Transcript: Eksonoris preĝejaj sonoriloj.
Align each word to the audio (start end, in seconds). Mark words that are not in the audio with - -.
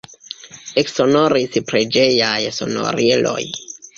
Eksonoris 0.81 1.59
preĝejaj 1.71 2.39
sonoriloj. 2.57 3.39